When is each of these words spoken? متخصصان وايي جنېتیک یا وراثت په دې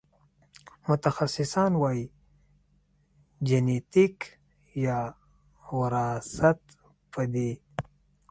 متخصصان 0.89 1.71
وايي 1.81 2.05
جنېتیک 3.47 4.17
یا 4.85 4.99
وراثت 5.77 6.59
په 7.11 7.21
دې 7.33 7.51